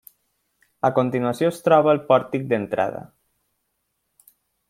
A 0.87 0.89
continuació 0.99 1.49
es 1.55 1.59
troba 1.67 1.93
el 1.93 2.01
pòrtic 2.09 2.49
d'entrada. 2.53 3.05